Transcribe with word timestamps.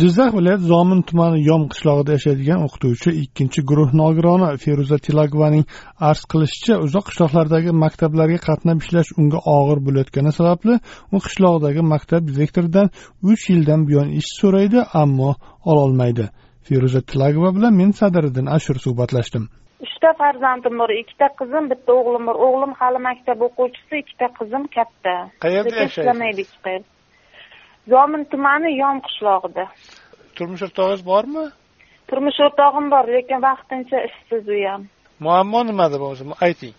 Jizzax 0.00 0.30
viloyati 0.34 0.64
zomin 0.72 1.00
tumani 1.08 1.38
yom 1.50 1.62
qishlog'ida 1.72 2.12
yashaydigan 2.16 2.60
o'qituvchi 2.66 3.10
ikkinchi 3.22 3.60
guruh 3.70 3.90
nogironi 4.00 4.48
feruza 4.64 4.98
tilagovaning 5.06 5.64
arz 6.10 6.22
qilishicha 6.32 6.74
uzoq 6.86 7.04
qishloqlardagi 7.08 7.74
maktablarga 7.84 8.38
qatnab 8.48 8.78
ishlash 8.84 9.10
unga 9.20 9.40
og'ir 9.56 9.78
bo'layotgani 9.86 10.32
sababli 10.38 10.74
u 11.14 11.18
qishlog'idagi 11.26 11.82
maktab 11.92 12.22
direktoridan 12.30 12.88
uch 13.30 13.44
yildan 13.52 13.80
buyon 13.88 14.08
ish 14.20 14.30
so'raydi 14.40 14.80
ammo 15.02 15.30
ololmaydi. 15.72 16.24
Feruza 16.68 17.00
tilagova 17.10 17.50
bilan 17.56 17.76
men 17.80 17.90
sadiriddin 18.00 18.46
ashur 18.56 18.76
suhbatlashdim. 18.86 19.44
Uchta 19.86 20.10
farzandim 20.22 20.74
bor 20.80 20.90
ikkita 21.02 21.28
qizim 21.40 21.68
bitta 21.72 21.98
o'g'lim 21.98 22.24
bor. 22.28 22.40
O'g'lim 22.46 22.72
hali 22.80 23.00
maktab 23.08 23.44
o'quvchisi 23.48 24.02
ikkita 24.02 24.26
qizim 24.40 24.64
katta. 24.76 25.14
Qayerda 25.44 25.76
yashaysiz? 25.76 26.00
ishlamaydi 26.02 26.46
hech 26.46 26.56
qayerda 26.66 26.99
zomin 27.92 28.24
tumani 28.32 28.70
yom 28.82 29.02
qishlog'ida. 29.06 29.64
Turmush 30.36 30.62
o'rtog'ingiz 30.66 31.02
bormi? 31.12 31.44
Turmush 32.08 32.40
o'rtog'im 32.46 32.86
bor 32.94 33.04
lekin 33.16 33.38
vaqtincha 33.48 33.98
ishsiz 34.08 34.48
u 34.56 34.62
ham 34.68 34.88
muammo 35.20 35.64
nimada 35.64 35.96
o'zi 36.10 36.24
ayting. 36.46 36.74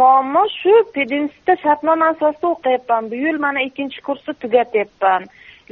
Muammo 0.00 0.42
shu 0.60 0.74
pedinstitutda 0.94 1.54
shartnoma 1.64 2.06
asosida 2.12 2.46
o'qiyapman. 2.54 3.10
Bu 3.10 3.16
yil 3.24 3.38
mana 3.44 3.60
ikkinchi 3.68 4.00
kursni 4.06 4.34
tugatyapman 4.42 5.22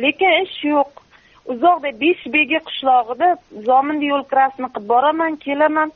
lekin 0.05 0.33
ish 0.45 0.59
yo'q. 0.75 0.91
Uzoqda 1.53 1.91
besh 2.03 2.25
begi 2.37 2.59
qishlog'ida 2.69 3.29
zominni 3.69 4.07
yo'lkirasini 4.13 4.69
qilib 4.75 4.89
boraman 4.93 5.37
kelaman. 5.45 5.89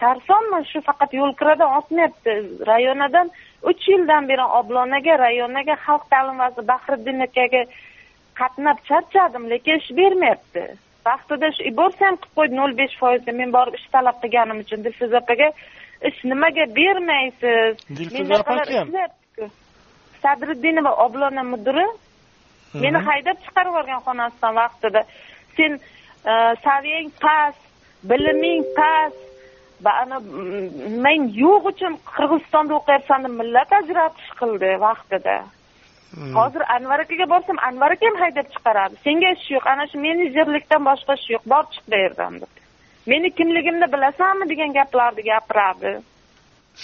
Sarsonman 0.00 0.64
shu 0.70 0.78
faqat 0.88 1.10
yo'lkiradan 1.20 1.74
otmayapti. 1.78 2.32
Rayonadan 2.70 3.26
uch 3.70 3.82
yildan 3.92 4.28
beri 4.30 4.46
oblonaga 4.60 5.18
rayonaga 5.24 5.74
xalq 5.86 6.04
ta'limi 6.12 6.38
vaziri 6.44 6.68
bahriddin 6.72 7.26
akaga 7.28 7.62
qatnab 8.40 8.78
charchadim 8.88 9.44
lekin 9.52 9.80
ish 9.80 9.90
bermayapti. 10.00 10.64
Vaqtida 11.06 11.48
shu 11.56 11.70
borsa 11.80 12.02
ham 12.06 12.16
qilib 12.22 12.34
qo'ydi 12.38 12.58
nol 12.60 12.76
besh 12.80 12.96
foizga 13.02 13.32
men 13.40 13.50
borib 13.56 13.74
ish 13.78 13.88
talab 13.94 14.16
qilganim 14.22 14.62
uchun. 14.64 14.84
Dilfuza 14.86 15.18
opaga 15.22 15.48
ish 16.08 16.20
nimaga 16.30 16.64
bermaysiz? 16.78 17.74
Dilfuza 17.98 18.40
opa 18.42 18.54
kim 18.70 19.50
sadriddinova 20.22 20.92
oblona 21.04 21.42
mudiri 21.52 21.86
meni 22.84 22.98
haydab 23.08 23.42
chiqarib 23.44 23.72
yuborgan 23.72 24.00
xonasidan 24.06 24.54
vaqtida. 24.62 25.02
Sen 25.56 25.72
saviyang 26.66 27.10
past 27.24 27.62
biliming 28.10 28.64
past 28.78 29.20
ana 30.02 30.18
men 31.04 31.20
yo'q 31.42 31.64
uchun 31.72 31.94
qirg'izistonda 32.14 32.72
o'qiyapsan 32.78 33.24
deb 33.26 33.34
millat 33.40 33.72
ajratish 33.80 34.30
qildi 34.40 34.70
vaqtida 34.86 35.36
hozir 36.16 36.62
anvar 36.76 37.00
akaga 37.04 37.26
borsam 37.34 37.58
anvar 37.68 37.90
aka 37.94 38.06
ham 38.06 38.16
haydab 38.22 38.48
chiqaradi. 38.54 38.94
Senga 39.04 39.28
ish 39.36 39.50
yo'q 39.54 39.66
ana 39.72 39.84
shu 39.90 39.98
menejerlikdan 40.06 40.82
boshqa 40.90 41.12
ish 41.18 41.28
yo'q 41.34 41.44
bor 41.52 41.64
chiq 41.72 41.84
bu 41.92 41.96
yerdan 42.04 42.40
deb. 42.40 42.52
Meni 43.06 43.30
kimligimni 43.38 43.86
bilasanmi 43.94 44.48
degan 44.52 44.72
gaplarni 44.78 45.22
gapiradi. 45.30 45.92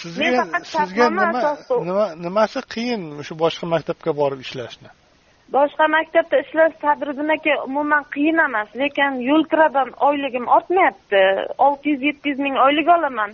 Sizga 0.01 0.45
sizga 0.73 1.09
nima 1.89 2.05
nimasi 2.25 2.59
qiyin 2.73 3.03
shu 3.27 3.33
boshqa 3.43 3.65
maktabga 3.75 4.11
borib 4.21 4.39
ishlashni? 4.45 4.89
Boshqa 5.57 5.85
maktabda 5.97 6.41
ishlash 6.43 6.75
sadriddin 6.83 7.29
aka 7.37 7.53
umuman 7.67 8.03
qiyin 8.15 8.37
emas 8.47 8.69
lekin 8.81 9.21
yo'lkiradan 9.29 9.89
oyligim 10.09 10.45
ortmayapti. 10.57 11.23
Olti 11.65 11.89
yuz 11.93 12.01
yetti 12.09 12.29
yuz 12.29 12.39
ming 12.45 12.55
oylik 12.65 12.87
olaman. 12.97 13.31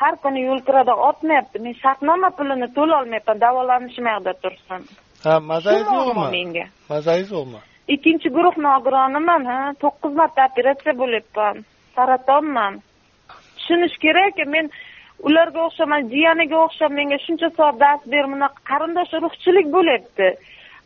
Har 0.00 0.14
kuni 0.22 0.40
yo'lkiradan 0.50 0.98
ortmayapti. 1.08 1.56
Men 1.64 1.74
shartnoma 1.82 2.30
pulini 2.38 2.68
to'lolmayapman 2.78 3.40
davolanishim 3.46 4.06
yoqda 4.14 4.32
tursin 4.42 4.82
ha 5.24 5.40
mazangiz 5.50 5.88
yo'qmi 5.96 6.26
menga. 6.36 6.64
Mazangiz 6.92 7.30
yo'qmi 7.36 7.60
ikkinchi 7.94 8.28
guruh 8.36 8.56
nogironiman 8.66 9.42
ha. 9.50 9.58
To'qqiz 9.82 10.12
marta 10.20 10.46
operatsiya 10.50 10.94
bo'lyapman. 11.02 11.64
Saratonman. 11.96 12.72
Tushunish 13.56 13.96
kerak 14.04 14.36
men 14.54 14.70
ularga 15.28 15.60
o'xshaman 15.66 16.08
jiyaniga 16.12 16.56
o'xshab 16.66 16.92
menga 16.98 17.18
shuncha 17.26 17.48
soat 17.58 17.76
dars 17.84 18.02
ber 18.12 18.24
bunaqa 18.32 18.60
qarindosh 18.70 19.12
urug'chilik 19.18 19.66
bo'lyapti 19.76 20.28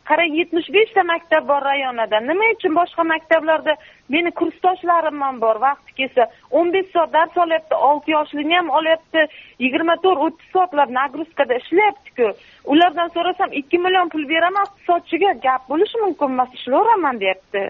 qarang 0.09 0.33
yetmish 0.39 0.69
beshta 0.75 1.03
maktab 1.11 1.47
bor 1.51 1.61
rayonida 1.69 2.19
nima 2.29 2.49
uchun 2.55 2.73
boshqa 2.79 3.03
maktablarda 3.13 3.73
meni 4.13 4.31
kursdoshlarim 4.39 5.21
ham 5.25 5.39
bor? 5.43 5.57
Vaqti 5.65 5.95
kelsa 5.99 6.27
o'n 6.59 6.71
besh 6.75 6.91
soat 6.93 7.13
dars 7.15 7.37
olyapti 7.45 7.79
olti 7.89 8.15
yoshlini 8.17 8.55
ham 8.59 8.69
olyapti 8.79 9.25
yigirma 9.65 9.95
to'rt 10.03 10.23
o'ttiz 10.27 10.53
soatlab 10.55 10.93
nagruzkada 10.99 11.57
ishlayaptiku. 11.61 12.27
Ulardan 12.75 13.09
so'rasam 13.17 13.57
ikki 13.61 13.81
million 13.87 14.13
pul 14.13 14.29
beraman 14.33 14.69
iqtisodchiga 14.69 15.33
gap 15.47 15.67
bo'lishi 15.73 16.05
mumkin 16.05 16.37
emas 16.37 16.55
ishlayveraman 16.59 17.19
deyapti. 17.25 17.65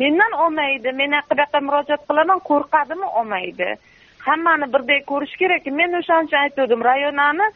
Mendan 0.00 0.32
olmaydi 0.44 0.92
men 1.00 1.18
yoqqa 1.18 1.60
murojaat 1.68 2.02
qilaman 2.08 2.40
qo'rqadimi? 2.50 3.06
Olmaydi. 3.20 3.68
Hammani 4.26 4.66
birdek 4.74 5.06
ko'rish 5.12 5.36
kerak. 5.40 5.66
Men 5.80 5.98
o'shaning 6.00 6.28
uchun 6.28 6.42
aytgandim 6.44 6.82
rayonani 6.90 7.46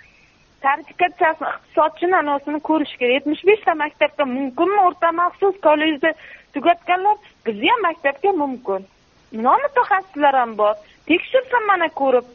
tarifikatsiyasini 0.65 1.49
iqtisodchini 1.49 2.17
anavsini 2.23 2.61
ko'rish 2.69 2.95
kerak 3.01 3.15
yetmish 3.19 3.43
beshta 3.51 3.75
maktabga 3.83 4.25
mumkinmi? 4.37 4.81
O'rta 4.89 5.13
maxsus 5.21 5.57
kollejni 5.67 6.13
tugatganlar 6.55 7.17
bizni 7.47 7.69
ham 7.73 7.83
maktabga 7.89 8.33
mumkin. 8.43 8.87
Non 9.33 9.61
mutaxassislar 9.65 10.35
ham 10.43 10.57
bor? 10.59 10.75
Tekshirsin 11.07 11.67
mana 11.67 11.89
ko'rib. 12.01 12.27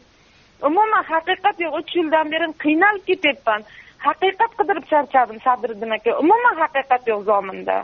Umuman 0.68 1.04
haqiqat 1.14 1.60
yo'q 1.66 1.74
uch 1.80 1.96
yildan 2.00 2.32
beri 2.34 2.48
qiynalib 2.64 3.04
ketyapman. 3.10 3.62
Haqiqat 4.08 4.52
qidirib 4.60 4.86
charchadim 4.92 5.40
sadriddin 5.48 5.92
aka 5.98 6.18
umuman 6.24 6.56
haqiqat 6.64 7.08
yo'q 7.12 7.22
zominda. 7.30 7.78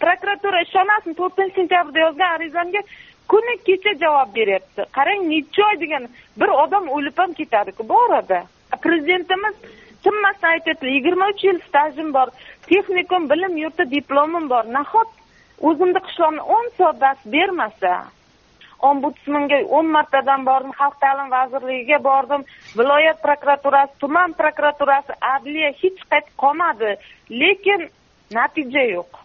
Prokuratura 0.00 0.60
ishonasizmi? 0.66 1.14
To'rtinchi 1.20 1.54
sentyabrda 1.58 1.98
yozgan 2.06 2.34
arizamga 2.36 2.82
kuni 3.30 3.54
kecha 3.66 3.92
javob 4.02 4.34
beryapti. 4.38 4.82
Qarang 4.96 5.22
necha 5.32 5.62
oy 5.68 5.80
degan 5.84 6.04
bir 6.40 6.50
odam 6.64 6.84
o'lib 6.96 7.16
ham 7.22 7.32
ketadiku 7.40 7.88
bu 7.88 7.96
orada. 8.06 8.40
Prezidentimiz 8.84 9.54
tinmasdan 10.04 10.50
aytyapti 10.56 10.86
yigirma 10.96 11.30
uch 11.32 11.44
yil 11.48 11.58
stajim 11.68 12.12
bor 12.16 12.28
texnikum 12.70 13.30
bilim 13.30 13.56
yurti 13.62 13.90
diplomim 13.90 14.50
bor. 14.52 14.64
Nahot 14.78 15.08
o'zimni 15.68 16.00
qishlog'imni 16.06 16.42
o'n 16.56 16.70
soat 16.76 17.00
dars 17.00 17.22
bermasa 17.34 17.94
ombudsmanga 18.88 19.58
o'n 19.78 19.86
martadan 19.96 20.44
bordim 20.48 20.72
xalq 20.80 20.96
ta'limi 21.04 21.30
vazirligiga 21.36 21.98
bordim 22.08 22.42
viloyat 22.78 23.22
prokuraturasi 23.26 23.92
tuman 24.02 24.34
prokuraturasi 24.40 25.12
adliya 25.34 25.70
hech 25.82 26.02
qayerda 26.10 26.34
qolmadi. 26.42 26.90
Lekin 27.42 27.88
natija 28.38 28.84
yo'q. 28.96 29.22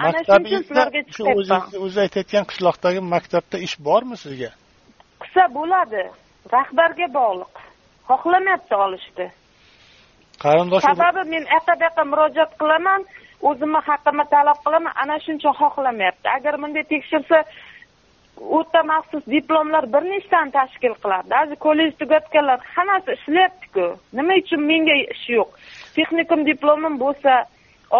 Sizlarga 0.00 1.00
shu 1.16 1.24
o'zi 1.86 2.00
aytayotgan 2.06 2.48
qishloqdagi 2.50 3.00
maktabda 3.14 3.62
ish 3.66 3.76
bormi 3.88 4.16
sizga? 4.24 4.50
Qilsa 5.22 5.44
bo'ladi. 5.58 6.04
Rahbarga 6.56 7.06
bog'liq 7.18 7.69
xohlamayapti 8.10 8.74
olishni 8.84 9.26
qarindosh 10.44 10.84
sababi 10.90 11.22
men 11.34 11.44
yoqqa 11.56 11.74
bu 11.80 11.84
yoqqa 11.88 12.04
murojaat 12.12 12.52
qilaman 12.60 13.00
o'zimni 13.48 13.80
haqqimni 13.88 14.24
talab 14.34 14.58
qilaman 14.64 14.92
ana 15.02 15.16
shuning 15.22 15.40
uchun 15.40 15.54
xohlamayapti. 15.60 16.26
Agar 16.36 16.54
bunday 16.62 16.84
tekshirsa 16.94 17.36
o'rta 18.56 18.82
maxsus 18.92 19.24
diplomlar 19.36 19.84
bir 19.94 20.02
nechtani 20.12 20.50
tashkil 20.58 20.94
qiladi. 21.02 21.30
Hozir 21.40 21.58
kollej 21.66 21.90
tugatganlar 22.00 22.58
hammasi 22.74 23.10
ishlayaptiku. 23.18 23.86
Nima 24.18 24.34
uchun 24.42 24.60
menga 24.70 24.96
ish 25.14 25.26
yo'q? 25.36 25.48
Texnikum 25.96 26.40
diplomim 26.50 26.94
bo'lsa 27.04 27.32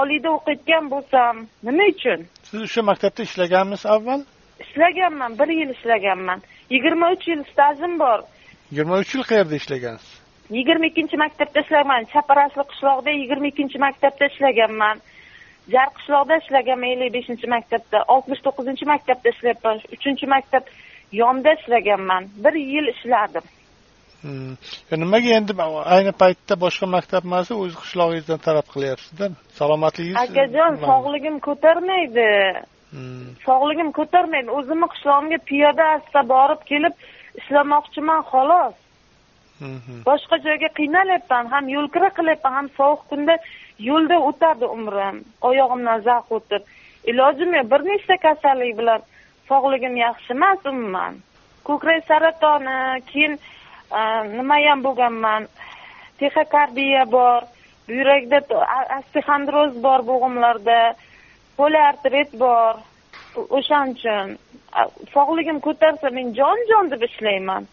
oliyda 0.01 0.29
o'qiyotgan 0.37 0.85
bo'lsam 0.95 1.35
nima 1.69 1.85
uchun? 1.95 2.19
Siz 2.51 2.61
o'sha 2.67 2.83
maktabda 2.91 3.23
ishlaganmisiz 3.29 3.87
avval? 3.95 4.21
Ishlaganman 4.65 5.39
bir 5.41 5.49
yil 5.61 5.71
ishlaganman. 5.77 6.39
Yigirma 6.75 7.07
uch 7.15 7.25
yil 7.33 7.43
stajim 7.53 7.99
bor 8.05 8.21
yigirma 8.71 8.99
uch 9.03 9.15
yil 9.15 9.25
qayerda 9.31 9.55
ishlagansiz? 9.61 10.11
Yigirma 10.59 10.87
ikkinchi 10.91 11.17
maktabda 11.25 11.61
ishlaganman. 11.65 12.03
Chaparashli 12.15 12.65
qishlog'ida 12.71 13.11
yigirma 13.21 13.47
ikkinchi 13.53 13.79
maktabda 13.87 14.25
ishlaganman. 14.33 14.97
Jar 15.75 15.89
qishloqda 15.97 16.35
ishlaganman 16.43 16.91
ellik 16.95 17.13
beshinchi 17.17 17.47
maktabda 17.55 17.99
oltmish 18.15 18.43
to'qqizinchi 18.47 18.85
maktabda 18.93 19.29
ishlayapman. 19.35 19.77
Uchinchi 19.97 20.27
maktab 20.35 20.65
yonda 21.23 21.51
ishlaganman. 21.59 22.23
Bir 22.45 22.55
yil 22.73 22.87
ishladim. 22.95 23.47
Nimaga 25.03 25.31
endi 25.39 25.53
ayni 25.97 26.13
paytda 26.23 26.55
boshqa 26.65 26.87
maktab 26.97 27.23
emas 27.29 27.49
o'z 27.63 27.75
qishlog'ingizdan 27.83 28.41
talab 28.47 28.67
qilyapsizda? 28.75 29.31
Salomatligingiz 29.61 30.21
akajon 30.25 30.73
sog'ligim 30.89 31.37
ko'tarmaydi. 31.47 32.29
Sog'ligim 33.47 33.89
ko'tarmaydi. 33.99 34.51
O'zimni 34.59 34.89
qishlog'imga 34.93 35.39
piyoda 35.51 35.85
asta 35.97 36.21
borib 36.35 36.61
kelib 36.71 36.95
ishlamoqchiman 37.39 38.23
xolos. 38.31 38.77
Boshqa 40.09 40.37
joyga 40.47 40.69
qiynalyapman 40.79 41.51
ham 41.53 41.69
yo'lkira 41.77 42.11
qilyapman 42.19 42.53
ham 42.59 42.69
sovuq 42.79 43.03
kunda 43.11 43.35
yo'lda 43.89 44.17
o'tadi 44.29 44.67
umrim 44.77 45.17
oyog'imdan 45.49 46.01
zax 46.09 46.25
o'tib. 46.37 46.63
Ilojim 47.11 47.51
yo'q 47.59 47.71
bir 47.73 47.81
nechta 47.91 48.17
kasallik 48.27 48.73
bilan 48.81 49.01
sog'ligim 49.49 49.95
yaxshi 50.05 50.33
emas 50.37 50.61
umuman. 50.73 51.15
Ko'krak 51.69 52.07
saratoni 52.11 52.79
keyin 53.11 53.39
nimayam 54.37 54.85
bo'lganman. 54.87 55.49
Texokardiya 56.19 57.05
bor 57.17 57.41
buyrakda 57.89 58.39
osteoxondroz 58.99 59.73
bor 59.85 60.01
bo'g'imlarda 60.11 60.79
poliartrit 61.59 62.31
bor 62.43 62.75
o'shaning 63.59 63.95
uchun 63.97 64.29
sog'ligim 65.15 65.61
ko'tarsa 65.67 66.11
men 66.17 66.35
jon 66.41 66.59
jon 66.71 66.91
deb 66.91 67.03
ishlayman. 67.09 67.69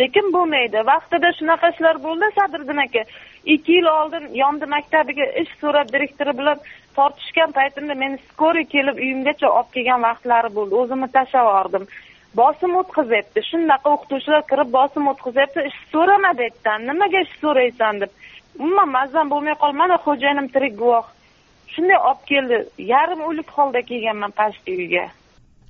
Lekin 0.00 0.32
bo'lmaydi 0.34 0.80
vaqtida 0.86 1.30
shunaqa 1.38 1.70
ishlar 1.74 2.00
bo'ldi 2.06 2.30
sadriddin 2.38 2.80
aka 2.86 3.02
ikki 3.54 3.76
yil 3.78 3.86
oldin 3.98 4.24
yondi 4.42 4.66
maktabiga 4.76 5.26
ish 5.42 5.52
so'rab 5.60 5.92
direktori 5.94 6.34
bilan 6.40 6.64
tortishgan 6.96 7.52
paytimda 7.58 7.94
meni 8.02 8.18
skoriy 8.30 8.66
kelib 8.74 8.98
uyimgacha 9.04 9.48
olib 9.58 9.70
kelgan 9.76 10.02
vaqtlari 10.08 10.50
bo'ldi. 10.56 10.74
O'zimni 10.82 11.08
tashlab 11.16 11.48
yubordim. 11.50 11.86
Bosim 12.40 12.76
o'tkazyapti 12.80 13.46
shunaqa 13.50 13.96
o'qituvchilar 13.96 14.46
kirib 14.50 14.70
bosim 14.78 15.10
o'tkazyapti 15.12 15.66
ish 15.70 15.80
so'rama 15.92 16.32
deyapdan 16.40 16.86
nimaga 16.90 17.26
ish 17.26 17.34
so'raysan 17.42 18.00
deb. 18.02 18.10
Umuman 18.58 18.88
mazam 18.98 19.30
bo'lmay 19.32 19.56
qoldi. 19.62 19.76
Mana 19.82 19.96
xo'jayinim 20.06 20.48
tirik 20.54 20.74
guvoh. 20.82 21.06
Shunday 21.74 21.98
olib 22.08 22.24
keldi. 22.30 22.64
Yarim 22.94 23.20
o'lik 23.28 23.58
holda 23.58 23.80
kelganman 23.90 24.32
почти 24.40 24.80
uyga. 24.82 25.06